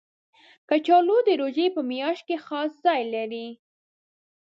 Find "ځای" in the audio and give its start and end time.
2.85-3.01